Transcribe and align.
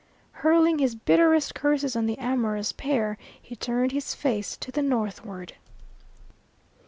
Hurling 0.31 0.79
his 0.79 0.95
bitterest 0.95 1.53
curses 1.53 1.95
on 1.95 2.07
the 2.07 2.17
amorous 2.17 2.71
pair, 2.71 3.19
he 3.39 3.55
turned 3.55 3.91
his 3.91 4.15
face 4.15 4.57
to 4.57 4.71
the 4.71 4.81
northward. 4.81 5.53